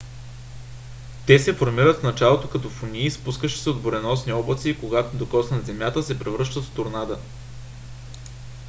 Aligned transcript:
те 1.27 1.37
се 1.39 1.53
формират 1.53 1.99
в 1.99 2.03
началото 2.03 2.49
като 2.49 2.69
фунии 2.69 3.11
спускащи 3.11 3.59
се 3.59 3.69
от 3.69 3.81
буреносни 3.81 4.33
облаци 4.33 4.69
и 4.69 4.79
когато 4.79 5.17
докоснат 5.17 5.65
земята 5.65 6.03
се 6.03 6.19
превръщат 6.19 6.63
в 6.63 6.69
торнада 6.75 7.19